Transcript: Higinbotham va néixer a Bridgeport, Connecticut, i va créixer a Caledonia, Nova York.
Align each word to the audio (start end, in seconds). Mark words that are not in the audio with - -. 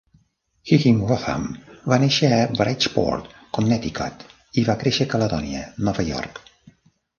Higinbotham 0.69 1.43
va 1.93 1.99
néixer 2.05 2.31
a 2.37 2.39
Bridgeport, 2.61 3.29
Connecticut, 3.59 4.27
i 4.63 4.67
va 4.73 4.79
créixer 4.83 5.09
a 5.09 5.15
Caledonia, 5.15 5.65
Nova 5.91 6.11
York. 6.13 6.45